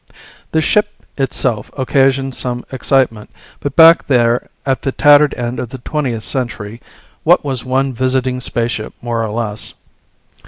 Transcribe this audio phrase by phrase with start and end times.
[0.51, 5.77] The ship itself occasioned some excitement, but back there at the tattered end of the
[5.77, 6.81] 20th century,
[7.23, 9.75] what was one visiting spaceship more or less?